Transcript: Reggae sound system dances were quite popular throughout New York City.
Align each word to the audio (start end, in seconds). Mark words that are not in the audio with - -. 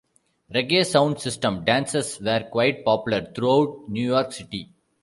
Reggae 0.51 0.83
sound 0.83 1.19
system 1.19 1.63
dances 1.63 2.19
were 2.19 2.49
quite 2.51 2.83
popular 2.83 3.31
throughout 3.35 3.87
New 3.87 4.07
York 4.07 4.31
City. 4.31 4.73